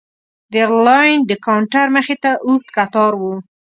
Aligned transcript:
د 0.51 0.53
ایرلاین 0.63 1.17
د 1.29 1.31
کاونټر 1.45 1.87
مخې 1.95 2.15
ته 2.23 2.31
اوږد 2.45 2.67
کتار 2.77 3.13
و. 3.21 3.23